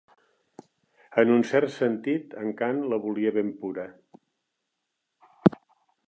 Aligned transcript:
En 1.23 1.33
un 1.33 1.43
cert 1.49 1.73
sentit, 1.73 2.33
en 2.43 2.49
Kant 2.61 2.79
la 2.93 2.99
volia 3.03 3.33
ben 3.35 3.51
pura. 3.65 3.87